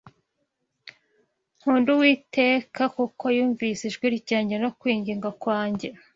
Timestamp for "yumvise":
3.35-3.81